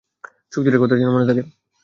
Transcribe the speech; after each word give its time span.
চুক্তিটার 0.53 0.81
কথা 0.81 0.95
যেন 0.95 1.09
মনে 1.11 1.27
থাকে! 1.29 1.43